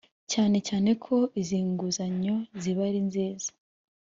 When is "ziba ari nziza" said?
2.61-3.49